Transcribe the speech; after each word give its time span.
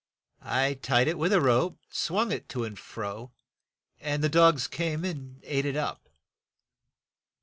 "I 0.41 0.73
tied 0.73 1.07
it 1.07 1.17
with 1.19 1.31
a 1.31 1.39
rope, 1.39 1.77
swung 1.91 2.31
it 2.31 2.49
to 2.49 2.63
and 2.63 2.75
fro, 2.79 3.31
and 3.99 4.23
the 4.23 4.29
dogs 4.29 4.65
came 4.65 5.05
and 5.05 5.39
ate 5.43 5.63
it 5.67 5.75
up." 5.75 6.09